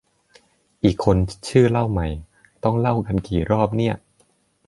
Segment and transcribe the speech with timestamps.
[0.83, 1.17] อีกคน
[1.49, 2.07] ชื่อเล่าใหม่
[2.63, 3.93] ต้องเล่ากันกี่รอบเนี่ย